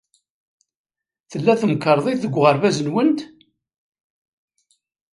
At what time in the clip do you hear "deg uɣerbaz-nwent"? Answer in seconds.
2.23-3.19